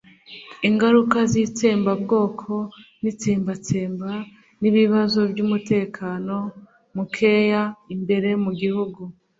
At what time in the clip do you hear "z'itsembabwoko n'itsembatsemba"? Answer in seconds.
1.31-4.11